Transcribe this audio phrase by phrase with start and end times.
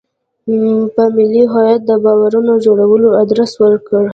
[0.93, 4.09] په ملي هویت د باورونو جوړولو ادرس ورکړي.